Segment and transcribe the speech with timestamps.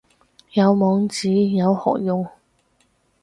[0.53, 2.27] 有網址有何用